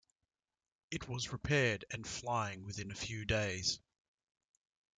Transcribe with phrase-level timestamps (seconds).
[0.89, 3.79] It was repaired and flying within a few days.